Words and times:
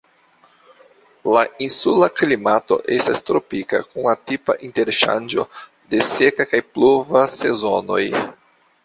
La 1.35 1.41
insula 1.65 2.07
klimato 2.19 2.77
estas 2.95 3.21
tropika, 3.27 3.81
kun 3.91 4.07
la 4.07 4.15
tipa 4.31 4.55
interŝanĝo 4.69 5.45
de 5.93 6.01
seka 6.09 6.49
kaj 6.55 6.63
pluva 6.71 7.23
sezonoj. 7.35 8.01